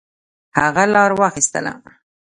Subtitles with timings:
[0.59, 1.73] هغه لار واخیستله.